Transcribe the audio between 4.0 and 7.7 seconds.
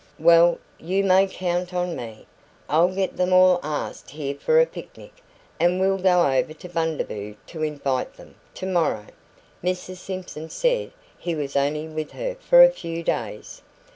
here for a picnic, and we'll go over to Bundaboo to